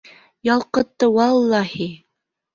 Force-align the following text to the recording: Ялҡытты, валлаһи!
Ялҡытты, 0.47 1.11
валлаһи! 1.19 1.87